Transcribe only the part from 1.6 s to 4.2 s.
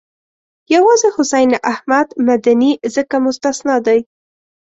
احمد مدني ځکه مستثنی دی.